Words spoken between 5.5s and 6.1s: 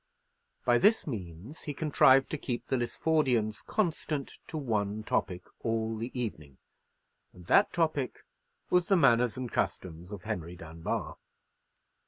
all the